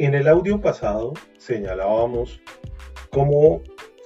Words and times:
En 0.00 0.14
el 0.14 0.28
audio 0.28 0.58
pasado 0.58 1.12
señalábamos 1.36 2.40
cómo 3.10 3.62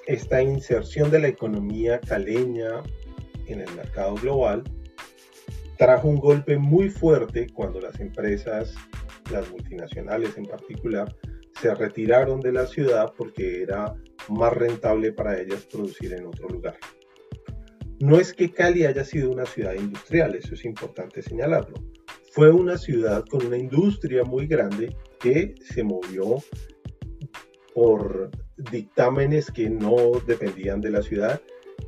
esta 0.09 0.43
inserción 0.43 1.09
de 1.13 1.21
la 1.21 1.29
economía 1.29 2.01
caleña 2.01 2.83
en 3.47 3.61
el 3.61 3.73
mercado 3.77 4.17
global 4.17 4.65
trajo 5.79 6.09
un 6.09 6.17
golpe 6.17 6.59
muy 6.59 6.91
fuerte 6.91 7.47
cuando 7.55 7.81
las 7.81 8.01
empresas, 8.01 8.75
las 9.31 9.49
multinacionales 9.53 10.37
en 10.37 10.47
particular, 10.47 11.15
se 11.61 11.73
retiraron 11.73 12.41
de 12.41 12.51
la 12.51 12.67
ciudad 12.67 13.13
porque 13.17 13.63
era 13.63 13.95
más 14.29 14.53
rentable 14.53 15.13
para 15.13 15.41
ellas 15.41 15.65
producir 15.71 16.13
en 16.13 16.27
otro 16.27 16.49
lugar. 16.49 16.77
No 18.01 18.19
es 18.19 18.33
que 18.33 18.51
Cali 18.51 18.85
haya 18.85 19.05
sido 19.05 19.31
una 19.31 19.47
ciudad 19.47 19.75
industrial, 19.75 20.35
eso 20.35 20.55
es 20.55 20.65
importante 20.65 21.23
señalarlo. 21.23 21.77
Fue 22.33 22.51
una 22.51 22.79
ciudad 22.79 23.25
con 23.31 23.47
una 23.47 23.57
industria 23.57 24.25
muy 24.25 24.49
grande 24.49 24.93
que 25.25 25.55
se 25.63 25.83
movió 25.83 26.37
por 27.75 28.31
dictámenes 28.71 29.51
que 29.51 29.71
no 29.71 29.97
dependían 30.27 30.83
de 30.83 30.91
la 30.91 31.01
ciudad 31.01 31.41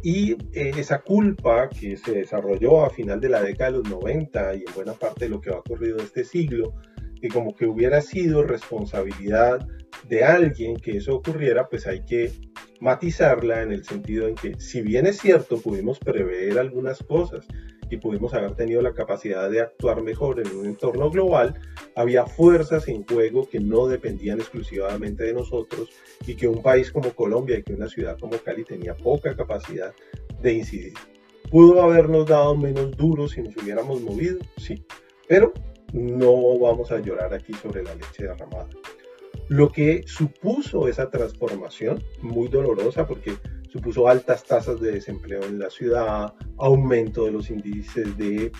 y 0.02 0.32
eh, 0.54 0.72
esa 0.78 1.02
culpa 1.02 1.68
que 1.68 1.98
se 1.98 2.12
desarrolló 2.12 2.86
a 2.86 2.90
final 2.90 3.20
de 3.20 3.28
la 3.28 3.42
década 3.42 3.72
de 3.72 3.78
los 3.78 3.90
90 3.90 4.54
y 4.54 4.58
en 4.66 4.74
buena 4.74 4.94
parte 4.94 5.26
de 5.26 5.30
lo 5.30 5.42
que 5.42 5.50
ha 5.50 5.58
ocurrido 5.58 5.98
este 5.98 6.24
siglo, 6.24 6.72
que 7.20 7.28
como 7.28 7.54
que 7.54 7.66
hubiera 7.66 8.00
sido 8.00 8.42
responsabilidad 8.42 9.68
de 10.08 10.24
alguien 10.24 10.76
que 10.76 10.96
eso 10.96 11.16
ocurriera, 11.16 11.68
pues 11.68 11.86
hay 11.86 12.06
que 12.06 12.32
matizarla 12.80 13.62
en 13.62 13.70
el 13.70 13.84
sentido 13.84 14.28
en 14.28 14.34
que 14.34 14.58
si 14.58 14.80
bien 14.80 15.06
es 15.06 15.18
cierto 15.18 15.60
pudimos 15.60 15.98
prever 15.98 16.58
algunas 16.58 17.02
cosas 17.02 17.46
y 17.90 17.96
pudimos 17.98 18.34
haber 18.34 18.54
tenido 18.54 18.82
la 18.82 18.92
capacidad 18.92 19.50
de 19.50 19.60
actuar 19.60 20.02
mejor 20.02 20.40
en 20.40 20.56
un 20.56 20.66
entorno 20.66 21.10
global, 21.10 21.54
había 21.94 22.26
fuerzas 22.26 22.88
en 22.88 23.04
juego 23.06 23.48
que 23.48 23.60
no 23.60 23.86
dependían 23.86 24.40
exclusivamente 24.40 25.24
de 25.24 25.34
nosotros 25.34 25.90
y 26.26 26.34
que 26.34 26.48
un 26.48 26.62
país 26.62 26.90
como 26.90 27.12
Colombia 27.12 27.58
y 27.58 27.62
que 27.62 27.74
una 27.74 27.88
ciudad 27.88 28.18
como 28.18 28.38
Cali 28.38 28.64
tenía 28.64 28.96
poca 28.96 29.36
capacidad 29.36 29.94
de 30.42 30.52
incidir. 30.52 30.94
¿Pudo 31.50 31.82
habernos 31.82 32.26
dado 32.26 32.56
menos 32.56 32.96
duro 32.96 33.28
si 33.28 33.40
nos 33.40 33.56
hubiéramos 33.56 34.00
movido? 34.00 34.38
Sí, 34.56 34.84
pero 35.28 35.52
no 35.92 36.58
vamos 36.58 36.90
a 36.90 36.98
llorar 36.98 37.32
aquí 37.32 37.54
sobre 37.54 37.82
la 37.84 37.94
leche 37.94 38.24
derramada. 38.24 38.68
Lo 39.48 39.70
que 39.70 40.02
supuso 40.06 40.88
esa 40.88 41.08
transformación, 41.08 42.02
muy 42.20 42.48
dolorosa 42.48 43.06
porque 43.06 43.34
supuso 43.68 44.08
altas 44.08 44.44
tasas 44.44 44.80
de 44.80 44.92
desempleo 44.92 45.44
en 45.44 45.58
la 45.58 45.70
ciudad, 45.70 46.34
aumento 46.58 47.24
de 47.24 47.32
los 47.32 47.50
índices 47.50 48.16
de 48.16 48.52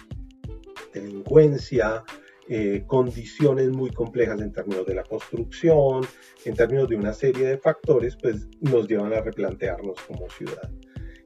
delincuencia, 0.93 2.05
eh, 2.49 2.85
condiciones 2.87 3.71
muy 3.71 3.91
complejas 3.91 4.41
en 4.41 4.53
términos 4.53 4.87
de 4.87 4.95
la 4.95 5.03
construcción, 5.03 6.07
en 6.45 6.55
términos 6.55 6.89
de 6.89 6.97
una 6.97 7.13
serie 7.13 7.47
de 7.47 7.59
factores, 7.59 8.17
pues 8.17 8.49
nos 8.61 8.87
llevan 8.87 9.13
a 9.13 9.21
replantearnos 9.21 10.01
como 10.03 10.29
ciudad. 10.31 10.71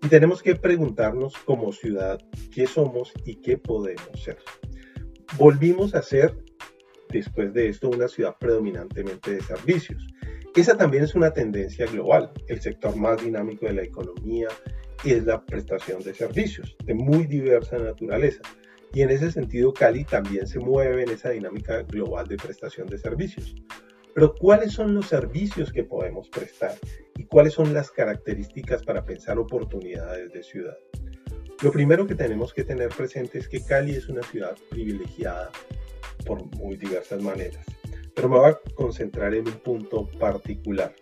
Y 0.03 0.09
tenemos 0.09 0.43
que 0.43 0.55
preguntarnos 0.57 1.35
como 1.45 1.73
ciudad 1.73 2.19
qué 2.55 2.67
somos 2.67 3.13
y 3.27 3.37
qué 3.37 3.59
podemos 3.59 4.23
ser. 4.23 4.39
Volvimos 5.37 5.95
a 5.95 6.03
ser 6.03 6.35
después 7.11 7.53
de 7.53 7.69
esto 7.69 7.91
una 7.91 8.09
ciudad 8.09 8.37
predominantemente 8.41 9.35
de 9.35 9.43
servicios. 9.43 10.07
Esa 10.57 10.77
también 10.77 11.05
es 11.05 11.15
una 11.15 11.33
tendencia 11.33 11.87
global. 11.87 12.33
El 12.49 12.61
sector 12.61 12.97
más 12.97 13.23
dinámico 13.23 13.67
de 13.67 13.73
la 13.73 13.83
economía 13.83 14.49
es 15.05 15.25
la 15.25 15.45
prestación 15.45 16.03
de 16.03 16.13
servicios 16.13 16.77
de 16.85 16.95
muy 16.95 17.27
diversa 17.27 17.79
naturaleza. 17.79 18.43
Y 18.93 19.03
en 19.03 19.11
ese 19.11 19.31
sentido, 19.31 19.73
Cali 19.73 20.05
también 20.05 20.49
se 20.49 20.59
mueve 20.59 21.05
en 21.05 21.11
esa 21.11 21.31
dinámica 21.31 21.83
global 21.83 22.27
de 22.27 22.37
prestación 22.37 22.89
de 22.89 22.99
servicios. 22.99 23.55
Pero 24.13 24.35
¿cuáles 24.35 24.73
son 24.73 24.93
los 24.93 25.07
servicios 25.07 25.73
que 25.73 25.85
podemos 25.85 26.29
prestar? 26.29 26.75
¿Y 27.17 27.25
cuáles 27.27 27.53
son 27.53 27.73
las 27.73 27.93
características 27.93 28.83
para 28.83 29.05
pensar 29.05 29.39
oportunidades 29.39 30.33
de 30.33 30.43
ciudad? 30.43 30.77
Lo 31.63 31.71
primero 31.71 32.09
que 32.09 32.17
tenemos 32.17 32.53
que 32.53 32.65
tener 32.65 32.89
presente 32.89 33.39
es 33.39 33.47
que 33.47 33.65
Cali 33.65 33.95
es 33.95 34.09
una 34.09 34.23
ciudad 34.25 34.57
privilegiada 34.69 35.51
por 36.27 36.45
muy 36.57 36.77
diversas 36.77 37.23
maneras. 37.23 37.65
Pero 38.15 38.29
me 38.29 38.39
voy 38.39 38.51
a 38.51 38.61
concentrar 38.75 39.35
en 39.35 39.47
un 39.47 39.55
punto 39.55 40.07
particular. 40.19 40.95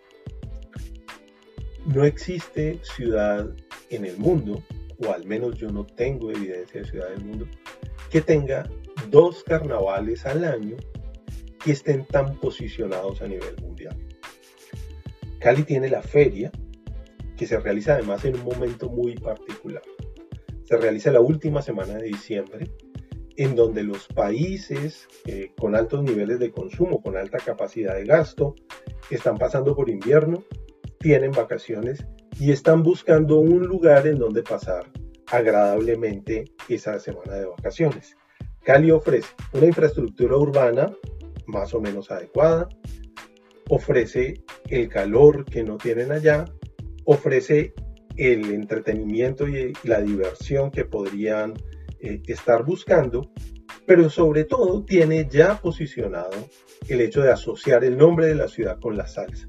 No 1.85 2.03
existe 2.05 2.79
ciudad 2.83 3.49
en 3.89 4.05
el 4.05 4.17
mundo, 4.17 4.63
o 5.05 5.11
al 5.11 5.25
menos 5.25 5.55
yo 5.57 5.69
no 5.69 5.85
tengo 5.85 6.31
evidencia 6.31 6.81
de 6.81 6.87
ciudad 6.87 7.09
del 7.09 7.23
mundo, 7.23 7.47
que 8.09 8.21
tenga 8.21 8.69
dos 9.09 9.43
carnavales 9.43 10.25
al 10.25 10.43
año 10.43 10.77
que 11.63 11.71
estén 11.71 12.05
tan 12.05 12.37
posicionados 12.37 13.21
a 13.21 13.27
nivel 13.27 13.55
mundial. 13.61 13.97
Cali 15.39 15.63
tiene 15.63 15.89
la 15.89 16.01
feria, 16.01 16.51
que 17.37 17.47
se 17.47 17.59
realiza 17.59 17.93
además 17.93 18.25
en 18.25 18.35
un 18.35 18.43
momento 18.43 18.89
muy 18.89 19.15
particular. 19.15 19.81
Se 20.65 20.77
realiza 20.77 21.11
la 21.11 21.21
última 21.21 21.61
semana 21.61 21.93
de 21.95 22.07
diciembre 22.07 22.69
en 23.39 23.55
donde 23.55 23.83
los 23.83 24.05
países 24.07 25.07
eh, 25.25 25.53
con 25.57 25.73
altos 25.73 26.03
niveles 26.03 26.39
de 26.39 26.51
consumo, 26.51 27.01
con 27.01 27.15
alta 27.15 27.37
capacidad 27.37 27.95
de 27.95 28.03
gasto, 28.03 28.53
están 29.09 29.37
pasando 29.37 29.73
por 29.77 29.89
invierno, 29.89 30.43
tienen 30.99 31.31
vacaciones 31.31 32.05
y 32.37 32.51
están 32.51 32.83
buscando 32.83 33.37
un 33.37 33.65
lugar 33.65 34.07
en 34.07 34.19
donde 34.19 34.43
pasar 34.43 34.91
agradablemente 35.27 36.51
esa 36.67 36.99
semana 36.99 37.35
de 37.35 37.45
vacaciones. 37.45 38.17
Cali 38.61 38.91
ofrece 38.91 39.29
una 39.53 39.67
infraestructura 39.67 40.35
urbana 40.35 40.93
más 41.45 41.73
o 41.73 41.79
menos 41.79 42.11
adecuada, 42.11 42.67
ofrece 43.69 44.33
el 44.67 44.89
calor 44.89 45.45
que 45.45 45.63
no 45.63 45.77
tienen 45.77 46.11
allá, 46.11 46.43
ofrece 47.05 47.73
el 48.17 48.51
entretenimiento 48.51 49.47
y 49.47 49.71
la 49.83 50.01
diversión 50.01 50.71
que 50.71 50.83
podrían 50.83 51.53
eh, 52.01 52.21
estar 52.27 52.63
buscando, 52.63 53.31
pero 53.85 54.09
sobre 54.09 54.43
todo 54.43 54.83
tiene 54.83 55.27
ya 55.29 55.59
posicionado 55.59 56.49
el 56.87 57.01
hecho 57.01 57.21
de 57.21 57.31
asociar 57.31 57.83
el 57.83 57.97
nombre 57.97 58.27
de 58.27 58.35
la 58.35 58.47
ciudad 58.47 58.79
con 58.79 58.97
la 58.97 59.07
salsa. 59.07 59.45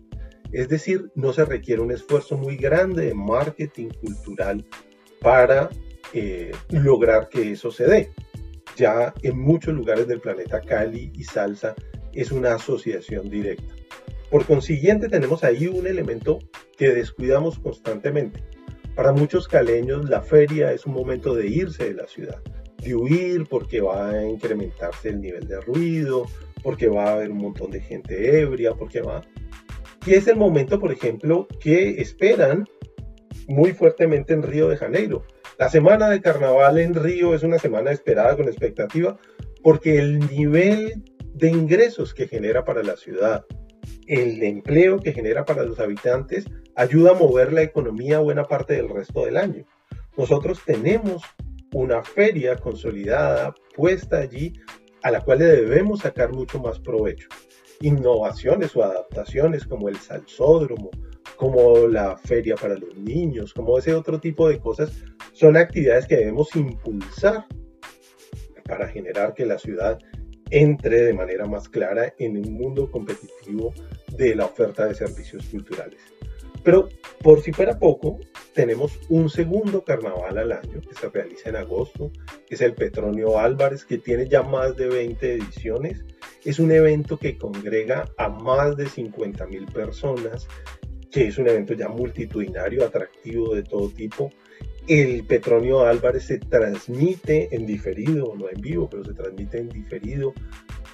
Es 0.52 0.68
decir, 0.68 1.10
no 1.14 1.32
se 1.32 1.44
requiere 1.44 1.80
un 1.80 1.92
esfuerzo 1.92 2.36
muy 2.36 2.56
grande 2.56 3.06
de 3.06 3.14
marketing 3.14 3.88
cultural 4.00 4.66
para 5.20 5.70
eh, 6.12 6.50
lograr 6.70 7.28
que 7.28 7.52
eso 7.52 7.70
se 7.70 7.86
dé. 7.86 8.10
Ya 8.76 9.14
en 9.22 9.38
muchos 9.38 9.74
lugares 9.74 10.08
del 10.08 10.20
planeta 10.20 10.60
Cali 10.60 11.12
y 11.14 11.24
salsa 11.24 11.74
es 12.12 12.32
una 12.32 12.54
asociación 12.54 13.30
directa. 13.30 13.74
Por 14.30 14.46
consiguiente, 14.46 15.08
tenemos 15.08 15.44
ahí 15.44 15.66
un 15.66 15.86
elemento 15.86 16.38
que 16.76 16.90
descuidamos 16.90 17.58
constantemente 17.58 18.42
para 19.00 19.12
muchos 19.12 19.48
caleños 19.48 20.10
la 20.10 20.20
feria 20.20 20.72
es 20.72 20.84
un 20.84 20.92
momento 20.92 21.34
de 21.34 21.46
irse 21.46 21.84
de 21.84 21.94
la 21.94 22.06
ciudad, 22.06 22.36
de 22.84 22.94
huir 22.94 23.46
porque 23.48 23.80
va 23.80 24.10
a 24.10 24.28
incrementarse 24.28 25.08
el 25.08 25.22
nivel 25.22 25.48
de 25.48 25.58
ruido, 25.58 26.26
porque 26.62 26.86
va 26.86 27.04
a 27.04 27.12
haber 27.14 27.30
un 27.30 27.38
montón 27.38 27.70
de 27.70 27.80
gente 27.80 28.42
ebria, 28.42 28.74
porque 28.74 29.00
va... 29.00 29.22
Y 30.04 30.12
es 30.12 30.28
el 30.28 30.36
momento, 30.36 30.78
por 30.78 30.92
ejemplo, 30.92 31.48
que 31.60 32.02
esperan 32.02 32.68
muy 33.48 33.72
fuertemente 33.72 34.34
en 34.34 34.42
Río 34.42 34.68
de 34.68 34.76
Janeiro. 34.76 35.24
La 35.58 35.70
semana 35.70 36.10
de 36.10 36.20
carnaval 36.20 36.76
en 36.76 36.94
Río 36.94 37.34
es 37.34 37.42
una 37.42 37.58
semana 37.58 37.92
esperada 37.92 38.36
con 38.36 38.48
expectativa 38.48 39.16
porque 39.62 39.96
el 39.96 40.18
nivel 40.28 41.02
de 41.32 41.48
ingresos 41.48 42.12
que 42.12 42.28
genera 42.28 42.66
para 42.66 42.82
la 42.82 42.98
ciudad, 42.98 43.46
el 44.10 44.42
empleo 44.42 44.98
que 44.98 45.12
genera 45.12 45.44
para 45.44 45.62
los 45.62 45.78
habitantes 45.78 46.44
ayuda 46.74 47.12
a 47.12 47.14
mover 47.14 47.52
la 47.52 47.62
economía 47.62 48.18
buena 48.18 48.42
parte 48.42 48.74
del 48.74 48.88
resto 48.88 49.24
del 49.24 49.36
año. 49.36 49.64
Nosotros 50.16 50.60
tenemos 50.66 51.22
una 51.72 52.02
feria 52.02 52.56
consolidada 52.56 53.54
puesta 53.76 54.18
allí 54.18 54.52
a 55.04 55.12
la 55.12 55.20
cual 55.20 55.38
le 55.38 55.44
debemos 55.44 56.00
sacar 56.00 56.32
mucho 56.32 56.58
más 56.58 56.80
provecho. 56.80 57.28
Innovaciones 57.82 58.74
o 58.74 58.82
adaptaciones 58.82 59.64
como 59.64 59.88
el 59.88 59.96
salsódromo, 59.96 60.90
como 61.36 61.86
la 61.86 62.16
feria 62.16 62.56
para 62.56 62.76
los 62.76 62.96
niños, 62.96 63.54
como 63.54 63.78
ese 63.78 63.94
otro 63.94 64.18
tipo 64.18 64.48
de 64.48 64.58
cosas, 64.58 64.90
son 65.32 65.56
actividades 65.56 66.08
que 66.08 66.16
debemos 66.16 66.54
impulsar 66.56 67.46
para 68.64 68.88
generar 68.88 69.34
que 69.34 69.46
la 69.46 69.58
ciudad 69.58 70.00
entre 70.50 71.02
de 71.02 71.14
manera 71.14 71.46
más 71.46 71.68
clara 71.68 72.14
en 72.18 72.36
un 72.36 72.52
mundo 72.52 72.90
competitivo 72.90 73.72
de 74.16 74.34
la 74.34 74.46
oferta 74.46 74.86
de 74.86 74.94
servicios 74.94 75.46
culturales. 75.46 76.00
Pero 76.62 76.88
por 77.22 77.40
si 77.40 77.52
fuera 77.52 77.78
poco, 77.78 78.18
tenemos 78.54 78.98
un 79.08 79.30
segundo 79.30 79.82
carnaval 79.82 80.36
al 80.36 80.52
año 80.52 80.80
que 80.80 80.94
se 80.94 81.08
realiza 81.08 81.48
en 81.48 81.56
agosto, 81.56 82.10
que 82.46 82.54
es 82.54 82.60
el 82.60 82.74
Petronio 82.74 83.38
Álvarez, 83.38 83.84
que 83.84 83.98
tiene 83.98 84.28
ya 84.28 84.42
más 84.42 84.76
de 84.76 84.88
20 84.88 85.34
ediciones. 85.34 86.04
Es 86.44 86.58
un 86.58 86.70
evento 86.72 87.18
que 87.18 87.38
congrega 87.38 88.10
a 88.18 88.28
más 88.28 88.76
de 88.76 88.86
50 88.86 89.46
mil 89.46 89.66
personas, 89.66 90.48
que 91.10 91.28
es 91.28 91.38
un 91.38 91.48
evento 91.48 91.74
ya 91.74 91.88
multitudinario, 91.88 92.84
atractivo 92.84 93.54
de 93.54 93.62
todo 93.62 93.88
tipo. 93.90 94.30
El 94.90 95.24
Petronio 95.24 95.86
Álvarez 95.86 96.24
se 96.24 96.40
transmite 96.40 97.54
en 97.54 97.64
diferido, 97.64 98.34
no 98.36 98.48
en 98.48 98.60
vivo, 98.60 98.90
pero 98.90 99.04
se 99.04 99.14
transmite 99.14 99.58
en 99.58 99.68
diferido 99.68 100.34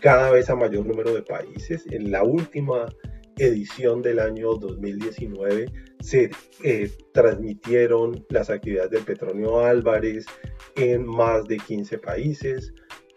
cada 0.00 0.30
vez 0.30 0.50
a 0.50 0.54
mayor 0.54 0.84
número 0.84 1.14
de 1.14 1.22
países. 1.22 1.86
En 1.90 2.10
la 2.10 2.22
última 2.22 2.94
edición 3.38 4.02
del 4.02 4.18
año 4.18 4.56
2019 4.56 5.72
se 6.00 6.30
eh, 6.62 6.90
transmitieron 7.14 8.26
las 8.28 8.50
actividades 8.50 8.90
del 8.90 9.04
Petronio 9.04 9.60
Álvarez 9.60 10.26
en 10.74 11.06
más 11.06 11.46
de 11.46 11.56
15 11.56 11.96
países. 11.96 12.74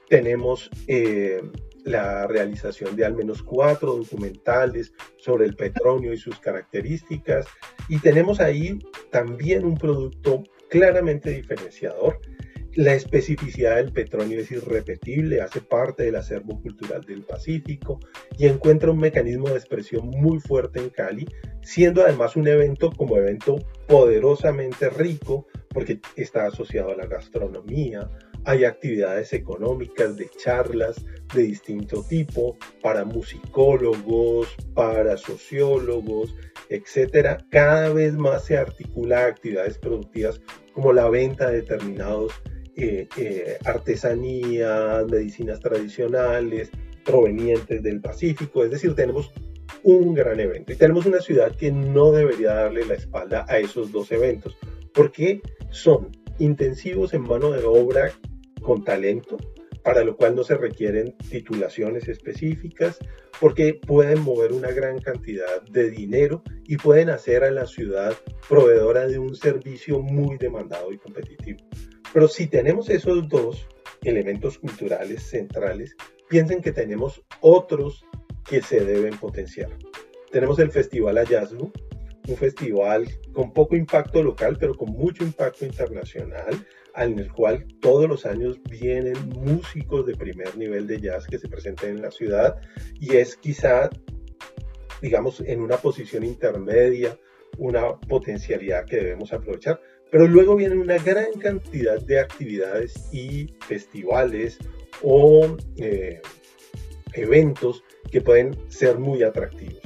Tenemos 0.07 0.69
eh, 0.87 1.41
la 1.83 2.25
realización 2.25 2.95
de 2.95 3.03
al 3.03 3.15
menos 3.15 3.43
cuatro 3.43 3.97
documentales 3.97 4.93
sobre 5.17 5.45
el 5.45 5.57
petróleo 5.57 6.13
y 6.13 6.17
sus 6.17 6.39
características. 6.39 7.47
Y 7.89 7.99
tenemos 7.99 8.39
ahí 8.39 8.79
también 9.11 9.65
un 9.65 9.75
producto 9.75 10.45
claramente 10.69 11.31
diferenciador. 11.31 12.19
La 12.75 12.93
especificidad 12.93 13.77
del 13.77 13.91
petróleo 13.91 14.39
es 14.39 14.51
irrepetible, 14.51 15.41
hace 15.41 15.59
parte 15.59 16.03
del 16.03 16.15
acervo 16.15 16.61
cultural 16.61 17.03
del 17.03 17.23
Pacífico 17.23 17.99
y 18.37 18.45
encuentra 18.45 18.91
un 18.91 18.99
mecanismo 18.99 19.49
de 19.49 19.55
expresión 19.55 20.07
muy 20.07 20.39
fuerte 20.39 20.79
en 20.79 20.89
Cali, 20.89 21.27
siendo 21.61 22.03
además 22.03 22.35
un 22.35 22.47
evento 22.47 22.91
como 22.91 23.17
evento 23.17 23.57
poderosamente 23.87 24.89
rico 24.91 25.47
porque 25.69 25.99
está 26.15 26.45
asociado 26.45 26.91
a 26.91 26.95
la 26.95 27.07
gastronomía, 27.07 28.09
hay 28.45 28.65
actividades 28.65 29.33
económicas 29.33 30.15
de 30.15 30.29
charlas 30.29 31.03
de 31.33 31.43
distinto 31.43 32.03
tipo 32.03 32.57
para 32.81 33.03
musicólogos, 33.03 34.55
para 34.73 35.17
sociólogos, 35.17 36.35
etcétera. 36.69 37.45
Cada 37.49 37.91
vez 37.91 38.15
más 38.15 38.45
se 38.45 38.57
articula 38.57 39.25
actividades 39.25 39.77
productivas 39.77 40.41
como 40.73 40.93
la 40.93 41.09
venta 41.09 41.49
de 41.49 41.57
determinados 41.57 42.31
eh, 42.75 43.07
eh, 43.17 43.57
artesanías, 43.65 45.05
medicinas 45.07 45.59
tradicionales 45.59 46.69
provenientes 47.03 47.83
del 47.83 47.99
Pacífico, 47.99 48.63
es 48.63 48.71
decir, 48.71 48.93
tenemos 48.95 49.31
un 49.83 50.13
gran 50.13 50.39
evento 50.39 50.73
y 50.73 50.75
tenemos 50.75 51.05
una 51.05 51.19
ciudad 51.19 51.55
que 51.55 51.71
no 51.71 52.11
debería 52.11 52.53
darle 52.53 52.85
la 52.85 52.93
espalda 52.93 53.45
a 53.49 53.59
esos 53.59 53.91
dos 53.91 54.11
eventos 54.11 54.57
porque 54.93 55.41
son 55.71 56.09
intensivos 56.39 57.13
en 57.13 57.23
mano 57.23 57.51
de 57.51 57.63
obra 57.63 58.11
con 58.61 58.83
talento, 58.83 59.37
para 59.83 60.03
lo 60.03 60.15
cual 60.15 60.35
no 60.35 60.43
se 60.43 60.55
requieren 60.55 61.15
titulaciones 61.29 62.07
específicas, 62.07 62.99
porque 63.39 63.73
pueden 63.73 64.21
mover 64.21 64.53
una 64.53 64.71
gran 64.71 64.99
cantidad 64.99 65.61
de 65.63 65.89
dinero 65.89 66.43
y 66.65 66.77
pueden 66.77 67.09
hacer 67.09 67.43
a 67.43 67.51
la 67.51 67.65
ciudad 67.65 68.13
proveedora 68.47 69.07
de 69.07 69.19
un 69.19 69.35
servicio 69.35 69.99
muy 69.99 70.37
demandado 70.37 70.91
y 70.91 70.97
competitivo. 70.97 71.59
Pero 72.13 72.27
si 72.27 72.47
tenemos 72.47 72.89
esos 72.89 73.27
dos 73.29 73.67
elementos 74.03 74.57
culturales 74.57 75.23
centrales, 75.23 75.95
piensen 76.27 76.61
que 76.61 76.71
tenemos 76.71 77.23
otros 77.41 78.05
que 78.47 78.61
se 78.61 78.83
deben 78.83 79.17
potenciar. 79.17 79.69
Tenemos 80.31 80.59
el 80.59 80.71
Festival 80.71 81.17
Hallazgo, 81.17 81.71
un 82.27 82.37
festival 82.37 83.07
con 83.33 83.51
poco 83.53 83.75
impacto 83.75 84.21
local, 84.21 84.57
pero 84.59 84.75
con 84.75 84.91
mucho 84.91 85.23
impacto 85.23 85.65
internacional, 85.65 86.65
en 86.95 87.19
el 87.19 87.31
cual 87.31 87.65
todos 87.79 88.07
los 88.07 88.25
años 88.25 88.59
vienen 88.69 89.15
músicos 89.29 90.05
de 90.05 90.15
primer 90.15 90.57
nivel 90.57 90.87
de 90.87 90.99
jazz 90.99 91.25
que 91.27 91.37
se 91.37 91.47
presenten 91.47 91.91
en 91.91 92.01
la 92.01 92.11
ciudad 92.11 92.57
y 92.99 93.15
es 93.15 93.35
quizá, 93.37 93.89
digamos, 95.01 95.41
en 95.41 95.61
una 95.61 95.77
posición 95.77 96.23
intermedia, 96.23 97.17
una 97.57 97.97
potencialidad 97.99 98.85
que 98.85 98.97
debemos 98.97 99.33
aprovechar. 99.33 99.79
Pero 100.11 100.27
luego 100.27 100.55
viene 100.55 100.75
una 100.75 100.97
gran 100.97 101.33
cantidad 101.33 102.01
de 102.01 102.19
actividades 102.19 103.13
y 103.13 103.53
festivales 103.67 104.57
o 105.03 105.55
eh, 105.77 106.21
eventos 107.13 107.83
que 108.11 108.21
pueden 108.21 108.57
ser 108.69 108.97
muy 108.97 109.23
atractivos. 109.23 109.81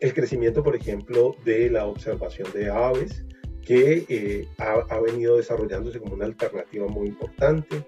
El 0.00 0.14
crecimiento, 0.14 0.62
por 0.62 0.76
ejemplo, 0.76 1.34
de 1.44 1.70
la 1.70 1.86
observación 1.86 2.48
de 2.52 2.70
aves, 2.70 3.24
que 3.64 4.04
eh, 4.08 4.48
ha, 4.58 5.00
venido 5.00 5.36
desarrollándose 5.36 5.98
como 5.98 6.14
una 6.14 6.26
alternativa 6.26 6.86
muy 6.86 7.08
importante. 7.08 7.82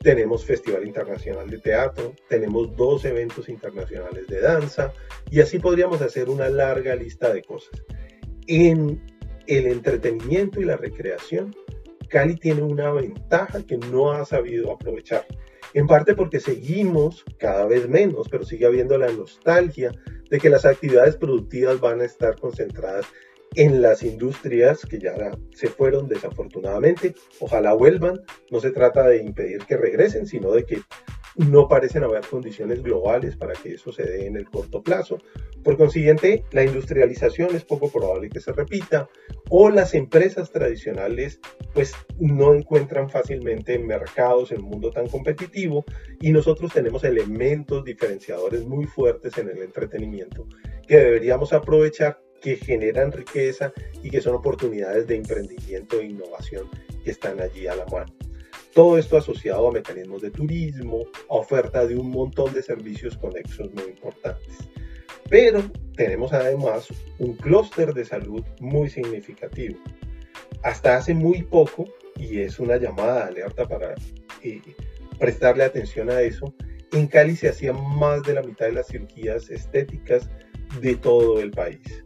Tenemos 0.00 0.44
Festival 0.44 0.86
Internacional 0.86 1.48
de 1.50 1.58
Teatro, 1.58 2.14
tenemos 2.28 2.74
dos 2.76 3.04
eventos 3.04 3.48
internacionales 3.48 4.26
de 4.26 4.40
danza 4.40 4.92
y 5.30 5.40
así 5.40 5.58
podríamos 5.58 6.00
hacer 6.00 6.28
una 6.28 6.48
larga 6.48 6.94
lista 6.94 7.32
de 7.32 7.42
cosas. 7.42 7.82
En 8.46 9.02
el 9.46 9.66
entretenimiento 9.66 10.60
y 10.60 10.64
la 10.64 10.76
recreación, 10.76 11.54
Cali 12.08 12.36
tiene 12.36 12.62
una 12.62 12.90
ventaja 12.90 13.62
que 13.62 13.76
no 13.76 14.12
ha 14.12 14.24
sabido 14.24 14.72
aprovechar. 14.72 15.26
En 15.74 15.86
parte 15.86 16.14
porque 16.14 16.40
seguimos 16.40 17.24
cada 17.38 17.66
vez 17.66 17.86
menos, 17.88 18.28
pero 18.30 18.44
sigue 18.44 18.64
habiendo 18.64 18.96
la 18.96 19.12
nostalgia 19.12 19.92
de 20.30 20.38
que 20.38 20.48
las 20.48 20.64
actividades 20.64 21.16
productivas 21.16 21.80
van 21.80 22.00
a 22.00 22.04
estar 22.04 22.38
concentradas 22.38 23.06
en 23.54 23.82
las 23.82 24.02
industrias 24.02 24.84
que 24.84 24.98
ya 24.98 25.14
se 25.52 25.68
fueron 25.68 26.08
desafortunadamente. 26.08 27.14
Ojalá 27.40 27.74
vuelvan. 27.74 28.20
No 28.50 28.60
se 28.60 28.70
trata 28.70 29.08
de 29.08 29.18
impedir 29.18 29.64
que 29.64 29.76
regresen, 29.76 30.26
sino 30.26 30.52
de 30.52 30.64
que 30.64 30.82
no 31.38 31.68
parecen 31.68 32.02
haber 32.02 32.26
condiciones 32.26 32.82
globales 32.82 33.36
para 33.36 33.52
que 33.54 33.74
eso 33.74 33.92
se 33.92 34.02
dé 34.02 34.26
en 34.26 34.36
el 34.36 34.50
corto 34.50 34.82
plazo. 34.82 35.18
Por 35.62 35.76
consiguiente, 35.76 36.44
la 36.50 36.64
industrialización 36.64 37.54
es 37.54 37.64
poco 37.64 37.90
probable 37.90 38.28
que 38.28 38.40
se 38.40 38.52
repita 38.52 39.08
o 39.48 39.70
las 39.70 39.94
empresas 39.94 40.50
tradicionales 40.50 41.40
pues 41.74 41.94
no 42.18 42.54
encuentran 42.54 43.08
fácilmente 43.08 43.78
mercados 43.78 44.50
en 44.50 44.62
un 44.62 44.70
mundo 44.70 44.90
tan 44.90 45.06
competitivo 45.08 45.84
y 46.20 46.32
nosotros 46.32 46.72
tenemos 46.72 47.04
elementos 47.04 47.84
diferenciadores 47.84 48.66
muy 48.66 48.86
fuertes 48.86 49.38
en 49.38 49.48
el 49.48 49.62
entretenimiento 49.62 50.46
que 50.88 50.96
deberíamos 50.96 51.52
aprovechar 51.52 52.20
que 52.40 52.56
generan 52.56 53.12
riqueza 53.12 53.72
y 54.02 54.10
que 54.10 54.20
son 54.20 54.34
oportunidades 54.34 55.06
de 55.06 55.16
emprendimiento 55.16 56.00
e 56.00 56.06
innovación 56.06 56.68
que 57.04 57.10
están 57.10 57.40
allí 57.40 57.66
a 57.66 57.76
la 57.76 57.86
mano. 57.86 58.12
Todo 58.74 58.98
esto 58.98 59.16
asociado 59.16 59.68
a 59.68 59.72
mecanismos 59.72 60.22
de 60.22 60.30
turismo, 60.30 61.06
a 61.28 61.34
oferta 61.34 61.86
de 61.86 61.96
un 61.96 62.10
montón 62.10 62.52
de 62.52 62.62
servicios 62.62 63.16
conexos 63.16 63.72
muy 63.74 63.84
importantes. 63.84 64.56
Pero 65.28 65.62
tenemos 65.96 66.32
además 66.32 66.88
un 67.18 67.34
clúster 67.34 67.92
de 67.92 68.04
salud 68.04 68.44
muy 68.60 68.88
significativo. 68.88 69.78
Hasta 70.62 70.96
hace 70.96 71.14
muy 71.14 71.42
poco, 71.42 71.86
y 72.16 72.40
es 72.40 72.58
una 72.58 72.76
llamada 72.76 73.26
alerta 73.26 73.66
para 73.66 73.94
eh, 74.42 74.62
prestarle 75.18 75.64
atención 75.64 76.10
a 76.10 76.20
eso, 76.20 76.54
en 76.92 77.06
Cali 77.06 77.36
se 77.36 77.48
hacían 77.48 77.76
más 77.98 78.22
de 78.22 78.34
la 78.34 78.42
mitad 78.42 78.66
de 78.66 78.72
las 78.72 78.88
cirugías 78.88 79.50
estéticas 79.50 80.30
de 80.80 80.96
todo 80.96 81.40
el 81.40 81.50
país. 81.50 82.02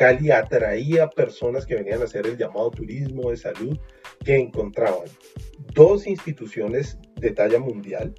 Cali 0.00 0.30
atraía 0.30 1.10
personas 1.10 1.66
que 1.66 1.74
venían 1.74 2.00
a 2.00 2.04
hacer 2.04 2.26
el 2.26 2.38
llamado 2.38 2.70
turismo 2.70 3.28
de 3.28 3.36
salud 3.36 3.78
que 4.24 4.34
encontraban 4.34 5.04
dos 5.74 6.06
instituciones 6.06 6.96
de 7.16 7.32
talla 7.32 7.58
mundial, 7.58 8.14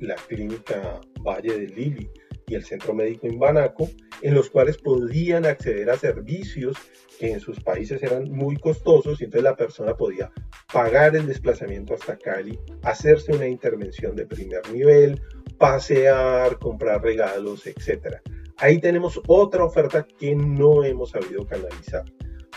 la 0.00 0.14
Clínica 0.14 0.98
Valle 1.20 1.58
de 1.58 1.66
Lili 1.66 2.10
y 2.46 2.54
el 2.54 2.64
Centro 2.64 2.94
Médico 2.94 3.26
Imbanaco, 3.26 3.90
en 4.22 4.32
los 4.32 4.48
cuales 4.48 4.78
podían 4.78 5.44
acceder 5.44 5.90
a 5.90 5.98
servicios 5.98 6.78
que 7.18 7.32
en 7.32 7.40
sus 7.40 7.60
países 7.60 8.02
eran 8.02 8.30
muy 8.32 8.56
costosos 8.56 9.20
y 9.20 9.24
entonces 9.24 9.44
la 9.44 9.56
persona 9.56 9.94
podía 9.94 10.32
pagar 10.72 11.16
el 11.16 11.26
desplazamiento 11.26 11.92
hasta 11.92 12.16
Cali, 12.16 12.58
hacerse 12.82 13.34
una 13.34 13.46
intervención 13.46 14.16
de 14.16 14.24
primer 14.24 14.66
nivel, 14.72 15.20
pasear, 15.58 16.58
comprar 16.58 17.02
regalos, 17.02 17.66
etc 17.66 18.22
ahí 18.58 18.80
tenemos 18.80 19.20
otra 19.26 19.64
oferta 19.64 20.06
que 20.06 20.34
no 20.34 20.84
hemos 20.84 21.10
sabido 21.10 21.46
canalizar. 21.46 22.04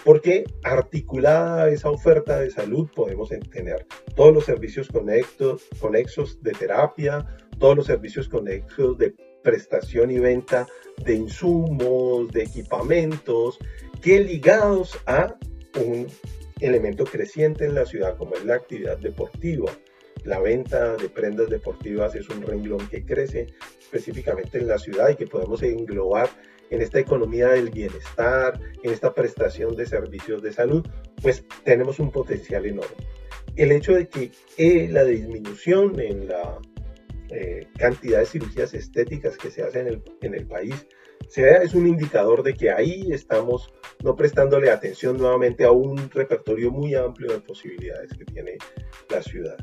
Porque 0.06 0.46
articulada 0.64 1.70
esa 1.70 1.90
oferta 1.90 2.40
de 2.40 2.50
salud 2.50 2.90
podemos 2.96 3.30
tener 3.52 3.86
todos 4.16 4.34
los 4.34 4.46
servicios 4.46 4.88
conexos, 4.88 5.68
conexos 5.80 6.42
de 6.42 6.52
terapia, 6.52 7.26
todos 7.60 7.76
los 7.76 7.86
servicios 7.86 8.30
conexos 8.30 8.98
de 8.98 9.14
prestación 9.44 10.12
y 10.12 10.20
venta 10.20 10.68
de 11.04 11.16
insumos, 11.16 12.32
de 12.32 12.44
equipamientos, 12.44 13.60
que 14.02 14.20
ligados 14.22 14.98
a 15.06 15.36
un 15.76 16.08
elemento 16.62 17.04
creciente 17.04 17.66
en 17.66 17.76
la 17.76 17.86
ciudad 17.86 18.18
como 18.18 18.36
es 18.36 18.46
la 18.46 18.56
actividad 18.56 18.98
deportiva, 18.98 19.72
la 20.24 20.40
venta 20.40 20.96
de 20.98 21.10
prendas 21.10 21.50
deportivas 21.50 22.16
es 22.16 22.28
un 22.30 22.42
renglón 22.42 22.88
que 22.90 23.06
crece 23.06 23.48
específicamente 23.90 24.60
en 24.60 24.68
la 24.68 24.78
ciudad 24.78 25.10
y 25.10 25.16
que 25.16 25.26
podemos 25.26 25.64
englobar 25.64 26.30
en 26.70 26.82
esta 26.82 27.00
economía 27.00 27.48
del 27.48 27.72
bienestar, 27.72 28.60
en 28.84 28.92
esta 28.92 29.14
prestación 29.14 29.76
de 29.76 29.88
servicios 29.88 30.44
de 30.44 30.54
salud, 30.54 30.88
pues 31.22 31.44
tenemos 31.64 32.00
un 32.00 32.12
potencial 32.12 32.66
enorme. 32.66 32.96
El 33.56 33.72
hecho 33.72 33.94
de 33.94 34.08
que 34.08 34.32
eh, 34.58 34.88
la 34.92 35.04
disminución 35.04 36.00
en 36.00 36.28
la 36.28 36.60
eh, 37.32 37.68
cantidad 37.78 38.20
de 38.20 38.26
cirugías 38.26 38.74
estéticas 38.74 39.38
que 39.38 39.50
se 39.50 39.64
hacen 39.64 40.04
en 40.22 40.34
el, 40.34 40.46
país 40.46 40.76
es 41.36 41.74
un 41.74 41.88
indicador 41.88 42.44
de 42.44 42.54
que 42.54 42.72
ahí 42.72 43.12
estamos 43.12 43.72
no 44.04 44.16
prestándole 44.16 44.72
atención 44.72 45.18
nuevamente 45.18 45.64
a 45.64 45.72
un 45.72 46.10
repertorio 46.12 46.72
muy 46.72 46.96
amplio 46.96 47.32
de 47.32 47.40
posibilidades 47.40 48.14
que 48.18 48.26
tiene 48.26 48.58
la 49.10 49.22
ciudad. 49.22 49.58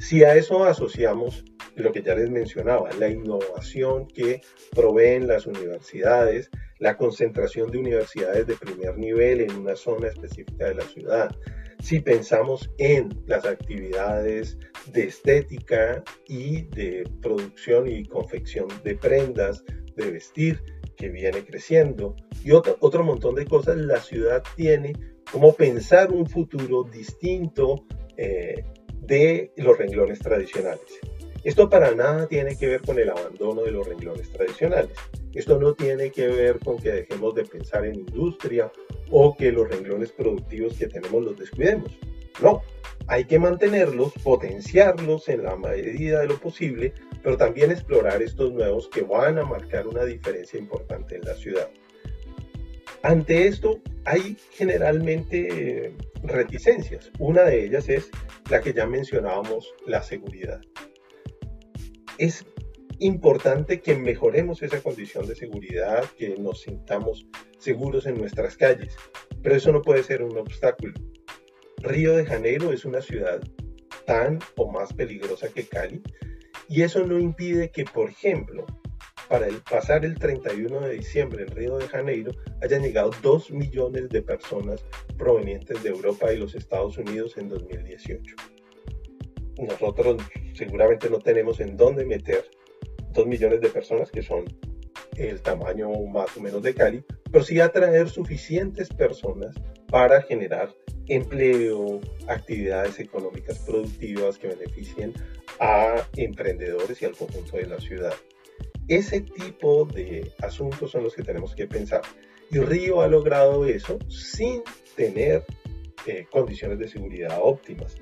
Si 0.00 0.24
a 0.24 0.34
eso 0.34 0.64
asociamos 0.64 1.44
lo 1.76 1.92
que 1.92 2.02
ya 2.02 2.14
les 2.14 2.30
mencionaba, 2.30 2.90
la 2.98 3.08
innovación 3.08 4.06
que 4.06 4.40
proveen 4.74 5.26
las 5.26 5.46
universidades, 5.46 6.50
la 6.78 6.96
concentración 6.96 7.70
de 7.70 7.78
universidades 7.78 8.46
de 8.46 8.56
primer 8.56 8.96
nivel 8.96 9.40
en 9.40 9.56
una 9.56 9.76
zona 9.76 10.08
específica 10.08 10.66
de 10.66 10.74
la 10.74 10.84
ciudad. 10.84 11.34
Si 11.80 12.00
pensamos 12.00 12.70
en 12.78 13.10
las 13.26 13.44
actividades 13.44 14.56
de 14.92 15.04
estética 15.04 16.02
y 16.26 16.62
de 16.68 17.08
producción 17.20 17.88
y 17.88 18.04
confección 18.04 18.68
de 18.84 18.96
prendas, 18.96 19.64
de 19.96 20.10
vestir, 20.10 20.60
que 20.96 21.08
viene 21.08 21.44
creciendo, 21.44 22.14
y 22.44 22.52
otro, 22.52 22.76
otro 22.80 23.02
montón 23.02 23.34
de 23.34 23.46
cosas, 23.46 23.76
la 23.76 24.00
ciudad 24.00 24.42
tiene 24.56 24.92
como 25.30 25.52
pensar 25.54 26.12
un 26.12 26.26
futuro 26.26 26.84
distinto 26.84 27.84
eh, 28.16 28.64
de 29.00 29.52
los 29.56 29.76
renglones 29.76 30.20
tradicionales. 30.20 31.00
Esto 31.44 31.68
para 31.68 31.94
nada 31.94 32.26
tiene 32.26 32.56
que 32.56 32.66
ver 32.66 32.80
con 32.80 32.98
el 32.98 33.10
abandono 33.10 33.62
de 33.62 33.70
los 33.70 33.86
renglones 33.86 34.30
tradicionales. 34.30 34.96
Esto 35.34 35.58
no 35.58 35.74
tiene 35.74 36.10
que 36.10 36.26
ver 36.26 36.58
con 36.58 36.78
que 36.78 36.90
dejemos 36.90 37.34
de 37.34 37.44
pensar 37.44 37.84
en 37.84 37.96
industria 37.96 38.72
o 39.10 39.36
que 39.36 39.52
los 39.52 39.68
renglones 39.68 40.10
productivos 40.12 40.78
que 40.78 40.86
tenemos 40.86 41.22
los 41.22 41.38
descuidemos. 41.38 41.90
No, 42.40 42.62
hay 43.08 43.26
que 43.26 43.38
mantenerlos, 43.38 44.14
potenciarlos 44.22 45.28
en 45.28 45.42
la 45.42 45.54
medida 45.54 46.20
de 46.20 46.28
lo 46.28 46.40
posible, 46.40 46.94
pero 47.22 47.36
también 47.36 47.70
explorar 47.70 48.22
estos 48.22 48.50
nuevos 48.50 48.88
que 48.88 49.02
van 49.02 49.38
a 49.38 49.44
marcar 49.44 49.86
una 49.86 50.04
diferencia 50.06 50.58
importante 50.58 51.16
en 51.16 51.26
la 51.26 51.34
ciudad. 51.34 51.68
Ante 53.02 53.48
esto 53.48 53.82
hay 54.06 54.38
generalmente 54.52 55.94
reticencias. 56.22 57.10
Una 57.18 57.42
de 57.42 57.66
ellas 57.66 57.90
es 57.90 58.10
la 58.48 58.62
que 58.62 58.72
ya 58.72 58.86
mencionábamos, 58.86 59.74
la 59.86 60.02
seguridad 60.02 60.62
es 62.18 62.44
importante 62.98 63.80
que 63.80 63.96
mejoremos 63.96 64.62
esa 64.62 64.80
condición 64.80 65.26
de 65.26 65.34
seguridad, 65.34 66.04
que 66.16 66.36
nos 66.38 66.62
sintamos 66.62 67.26
seguros 67.58 68.06
en 68.06 68.18
nuestras 68.18 68.56
calles, 68.56 68.96
pero 69.42 69.56
eso 69.56 69.72
no 69.72 69.82
puede 69.82 70.02
ser 70.02 70.22
un 70.22 70.36
obstáculo. 70.38 70.94
Río 71.78 72.16
de 72.16 72.24
Janeiro 72.24 72.72
es 72.72 72.84
una 72.84 73.02
ciudad 73.02 73.42
tan 74.06 74.38
o 74.56 74.70
más 74.70 74.92
peligrosa 74.92 75.48
que 75.48 75.66
Cali 75.66 76.02
y 76.68 76.82
eso 76.82 77.04
no 77.06 77.18
impide 77.18 77.70
que, 77.70 77.84
por 77.84 78.10
ejemplo, 78.10 78.64
para 79.28 79.46
el, 79.46 79.56
pasar 79.62 80.04
el 80.04 80.14
31 80.14 80.80
de 80.80 80.94
diciembre 80.94 81.44
en 81.44 81.50
Río 81.50 81.78
de 81.78 81.88
Janeiro 81.88 82.32
hayan 82.62 82.82
llegado 82.82 83.10
2 83.22 83.50
millones 83.50 84.08
de 84.10 84.22
personas 84.22 84.84
provenientes 85.16 85.82
de 85.82 85.90
Europa 85.90 86.32
y 86.32 86.38
los 86.38 86.54
Estados 86.54 86.98
Unidos 86.98 87.36
en 87.38 87.48
2018 87.48 88.36
nosotros 89.58 90.22
seguramente 90.54 91.08
no 91.10 91.18
tenemos 91.18 91.60
en 91.60 91.76
dónde 91.76 92.04
meter 92.04 92.44
dos 93.12 93.26
millones 93.26 93.60
de 93.60 93.68
personas 93.68 94.10
que 94.10 94.22
son 94.22 94.44
el 95.16 95.40
tamaño 95.42 95.90
más 96.12 96.36
o 96.36 96.40
menos 96.40 96.62
de 96.62 96.74
Cali, 96.74 97.04
pero 97.30 97.44
sí 97.44 97.60
atraer 97.60 98.08
suficientes 98.08 98.88
personas 98.88 99.54
para 99.88 100.22
generar 100.22 100.74
empleo, 101.06 102.00
actividades 102.26 102.98
económicas 102.98 103.58
productivas 103.60 104.38
que 104.38 104.48
beneficien 104.48 105.12
a 105.60 105.96
emprendedores 106.16 107.00
y 107.00 107.04
al 107.04 107.16
conjunto 107.16 107.56
de 107.56 107.66
la 107.66 107.78
ciudad. 107.78 108.14
Ese 108.88 109.20
tipo 109.20 109.84
de 109.84 110.32
asuntos 110.42 110.90
son 110.90 111.04
los 111.04 111.14
que 111.14 111.22
tenemos 111.22 111.54
que 111.54 111.66
pensar. 111.66 112.02
Y 112.50 112.58
Río 112.58 113.00
ha 113.00 113.08
logrado 113.08 113.64
eso 113.66 113.98
sin 114.08 114.62
tener 114.96 115.44
eh, 116.06 116.26
condiciones 116.30 116.78
de 116.78 116.88
seguridad 116.88 117.38
óptimas 117.40 117.96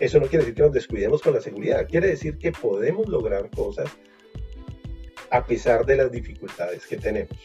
eso 0.00 0.20
no 0.20 0.26
quiere 0.26 0.44
decir 0.44 0.54
que 0.54 0.62
nos 0.62 0.72
descuidemos 0.72 1.22
con 1.22 1.34
la 1.34 1.40
seguridad, 1.40 1.86
quiere 1.88 2.08
decir 2.08 2.38
que 2.38 2.52
podemos 2.52 3.08
lograr 3.08 3.50
cosas 3.50 3.90
a 5.30 5.44
pesar 5.44 5.84
de 5.84 5.96
las 5.96 6.12
dificultades 6.12 6.86
que 6.86 6.96
tenemos. 6.96 7.36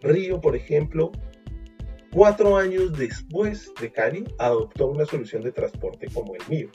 Río, 0.00 0.40
por 0.40 0.56
ejemplo, 0.56 1.12
cuatro 2.12 2.56
años 2.56 2.96
después 2.96 3.72
de 3.80 3.92
Cali, 3.92 4.24
adoptó 4.38 4.86
una 4.86 5.04
solución 5.04 5.42
de 5.42 5.52
transporte 5.52 6.06
como 6.12 6.34
el 6.34 6.42
mío. 6.48 6.70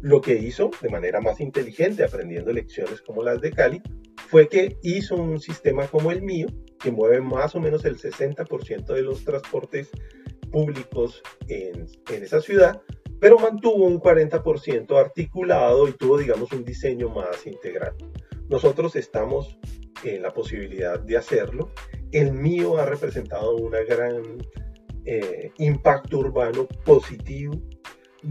Lo 0.00 0.20
que 0.20 0.34
hizo 0.34 0.70
de 0.82 0.90
manera 0.90 1.20
más 1.20 1.40
inteligente, 1.40 2.04
aprendiendo 2.04 2.52
lecciones 2.52 3.00
como 3.00 3.22
las 3.22 3.40
de 3.40 3.50
Cali, 3.50 3.80
fue 4.28 4.48
que 4.48 4.76
hizo 4.82 5.16
un 5.16 5.40
sistema 5.40 5.86
como 5.86 6.12
el 6.12 6.22
mío, 6.22 6.48
que 6.78 6.90
mueve 6.90 7.20
más 7.20 7.54
o 7.54 7.60
menos 7.60 7.84
el 7.84 7.96
60% 7.96 8.84
de 8.86 9.02
los 9.02 9.24
transportes 9.24 9.88
públicos 10.52 11.22
en, 11.48 11.86
en 12.10 12.22
esa 12.22 12.40
ciudad, 12.40 12.82
pero 13.20 13.38
mantuvo 13.38 13.84
un 13.86 14.00
40% 14.00 14.96
articulado 14.98 15.88
y 15.88 15.92
tuvo, 15.92 16.18
digamos, 16.18 16.52
un 16.52 16.64
diseño 16.64 17.08
más 17.08 17.46
integral. 17.46 17.94
Nosotros 18.48 18.96
estamos 18.96 19.58
en 20.04 20.22
la 20.22 20.32
posibilidad 20.32 20.98
de 21.00 21.16
hacerlo. 21.16 21.70
El 22.12 22.32
mío 22.32 22.78
ha 22.78 22.86
representado 22.86 23.56
un 23.56 23.70
gran 23.70 24.22
eh, 25.04 25.52
impacto 25.58 26.18
urbano 26.18 26.66
positivo. 26.84 27.54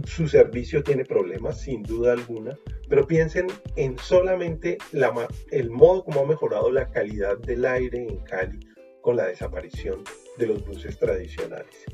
Su 0.06 0.28
servicio 0.28 0.84
tiene 0.84 1.06
problemas, 1.06 1.62
sin 1.62 1.84
duda 1.84 2.14
alguna, 2.14 2.58
pero 2.90 3.08
piensen 3.08 3.48
en 3.76 3.98
solamente 3.98 4.78
el 5.52 5.70
modo 5.70 6.04
como 6.04 6.22
ha 6.22 6.26
mejorado 6.26 6.72
la 6.72 6.90
calidad 6.90 7.38
del 7.40 7.66
aire 7.66 8.06
en 8.08 8.18
Cali 8.18 8.60
con 9.02 9.16
la 9.16 9.28
desaparición 9.28 10.04
de 10.38 10.48
los 10.48 10.66
buses 10.66 10.98
tradicionales. 11.00 11.86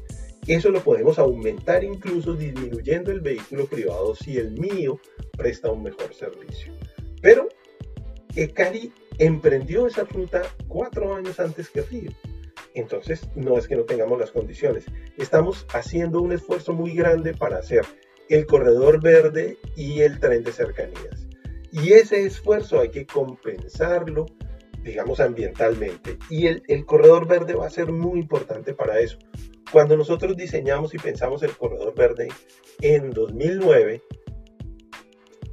Eso 0.48 0.70
lo 0.72 0.84
podemos 0.84 1.20
aumentar 1.20 1.84
incluso 1.84 2.34
disminuyendo 2.34 3.12
el 3.12 3.22
vehículo 3.22 3.66
privado 3.66 4.14
si 4.14 4.38
el 4.38 4.52
mío 4.52 5.00
presta 5.38 5.72
un 5.72 5.84
mejor 5.84 6.14
servicio. 6.14 6.74
Pero 7.22 7.48
Cali 8.54 8.92
emprendió 9.20 9.88
esa 9.88 10.04
ruta 10.04 10.42
cuatro 10.68 11.16
años 11.16 11.40
antes 11.40 11.70
que 11.70 11.82
Río. 11.82 12.12
Entonces, 12.74 13.30
no 13.36 13.58
es 13.58 13.68
que 13.68 13.76
no 13.76 13.84
tengamos 13.84 14.20
las 14.20 14.32
condiciones. 14.32 14.86
Estamos 15.18 15.66
haciendo 15.74 16.20
un 16.22 16.34
esfuerzo 16.34 16.74
muy 16.74 16.94
grande 16.94 17.34
para 17.34 17.60
hacer 17.60 17.86
el 18.30 18.46
corredor 18.46 19.02
verde 19.02 19.58
y 19.76 20.02
el 20.02 20.20
tren 20.20 20.44
de 20.44 20.52
cercanías. 20.52 21.28
Y 21.72 21.94
ese 21.94 22.26
esfuerzo 22.26 22.80
hay 22.82 22.90
que 22.90 23.06
compensarlo, 23.06 24.26
digamos, 24.84 25.20
ambientalmente. 25.20 26.18
Y 26.30 26.48
el 26.48 26.86
corredor 26.86 27.28
verde 27.28 27.54
va 27.54 27.68
a 27.68 27.70
ser 27.70 27.92
muy 27.92 28.20
importante 28.20 28.74
para 28.74 29.00
eso, 29.00 29.20
cuando 29.74 29.98
nosotros 29.98 30.38
diseñamos 30.38 30.94
y 30.94 31.00
pensamos 31.00 31.42
el 31.42 31.58
corredor 31.58 31.96
verde 31.96 32.28
en 32.80 33.10
2009, 33.10 34.04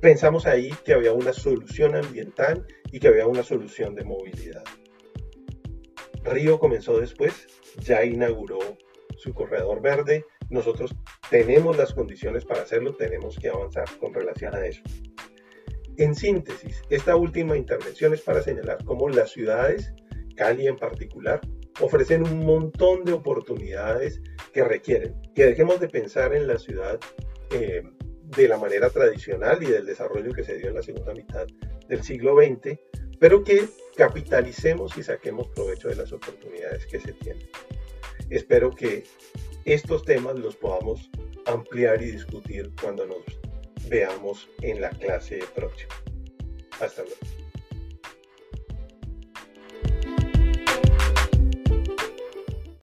pensamos 0.02 0.44
ahí 0.44 0.74
que 0.84 0.92
había 0.92 1.14
una 1.14 1.32
solución 1.32 1.96
ambiental 1.96 2.66
y 2.92 3.00
que 3.00 3.08
había 3.08 3.26
una 3.26 3.42
solución 3.42 3.94
de 3.94 4.04
movilidad. 4.04 4.62
Río 6.22 6.58
comenzó 6.58 7.00
después, 7.00 7.46
ya 7.78 8.04
inauguró 8.04 8.58
su 9.16 9.32
corredor 9.32 9.80
verde, 9.80 10.26
nosotros 10.50 10.94
tenemos 11.30 11.78
las 11.78 11.94
condiciones 11.94 12.44
para 12.44 12.60
hacerlo, 12.60 12.94
tenemos 12.96 13.38
que 13.38 13.48
avanzar 13.48 13.86
con 13.98 14.12
relación 14.12 14.54
a 14.54 14.66
eso. 14.66 14.82
En 15.96 16.14
síntesis, 16.14 16.82
esta 16.90 17.16
última 17.16 17.56
intervención 17.56 18.12
es 18.12 18.20
para 18.20 18.42
señalar 18.42 18.84
cómo 18.84 19.08
las 19.08 19.30
ciudades, 19.30 19.94
Cali 20.36 20.66
en 20.66 20.76
particular, 20.76 21.40
ofrecen 21.80 22.22
un 22.22 22.44
montón 22.44 23.04
de 23.04 23.12
oportunidades 23.12 24.20
que 24.52 24.64
requieren 24.64 25.14
que 25.34 25.46
dejemos 25.46 25.80
de 25.80 25.88
pensar 25.88 26.34
en 26.34 26.46
la 26.46 26.58
ciudad 26.58 26.98
eh, 27.50 27.82
de 28.36 28.48
la 28.48 28.58
manera 28.58 28.90
tradicional 28.90 29.62
y 29.62 29.66
del 29.66 29.86
desarrollo 29.86 30.32
que 30.32 30.44
se 30.44 30.56
dio 30.56 30.68
en 30.68 30.74
la 30.74 30.82
segunda 30.82 31.12
mitad 31.12 31.46
del 31.88 32.02
siglo 32.02 32.36
XX, 32.36 32.78
pero 33.18 33.42
que 33.42 33.68
capitalicemos 33.96 34.96
y 34.96 35.02
saquemos 35.02 35.48
provecho 35.48 35.88
de 35.88 35.96
las 35.96 36.12
oportunidades 36.12 36.86
que 36.86 37.00
se 37.00 37.12
tienen. 37.14 37.48
Espero 38.30 38.70
que 38.70 39.04
estos 39.64 40.04
temas 40.04 40.38
los 40.38 40.56
podamos 40.56 41.10
ampliar 41.46 42.00
y 42.02 42.12
discutir 42.12 42.70
cuando 42.80 43.06
nos 43.06 43.24
veamos 43.88 44.48
en 44.62 44.80
la 44.80 44.90
clase 44.90 45.40
próxima. 45.54 45.94
Hasta 46.80 47.02
luego. 47.02 47.49